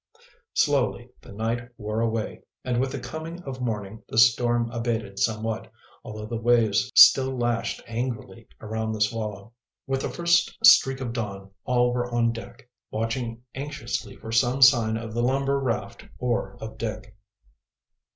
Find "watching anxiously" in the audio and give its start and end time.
12.89-14.15